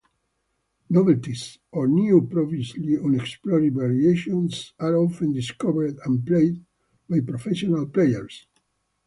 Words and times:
"Novelties", 0.89 1.59
or 1.71 1.87
new, 1.87 2.25
previously 2.25 2.97
unexplored 2.97 3.71
variations 3.75 4.73
are 4.79 4.97
often 4.97 5.31
discovered 5.31 5.99
and 6.05 6.25
played 6.25 6.65
by 7.07 7.19
professional 7.19 7.85
players. 7.85 8.47